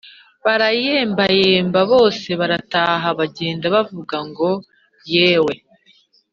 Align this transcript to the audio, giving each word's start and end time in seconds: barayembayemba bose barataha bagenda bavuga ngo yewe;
barayembayemba 0.45 1.79
bose 1.91 2.29
barataha 2.39 3.07
bagenda 3.19 3.65
bavuga 3.75 4.17
ngo 4.29 4.49
yewe; 5.13 5.55